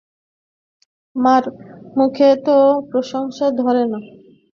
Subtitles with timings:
[1.15, 1.43] মার
[1.97, 2.57] মুখে তো
[2.91, 3.99] প্রশংসা ধরে না।